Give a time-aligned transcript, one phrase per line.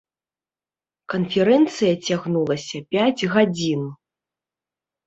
[1.13, 3.89] Канферэнцыя цягнулася пяць гадзін.